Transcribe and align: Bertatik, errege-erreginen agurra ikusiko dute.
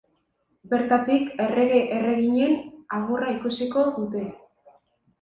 Bertatik, 0.71 1.27
errege-erreginen 1.45 2.59
agurra 3.01 3.31
ikusiko 3.39 3.89
dute. 4.03 4.29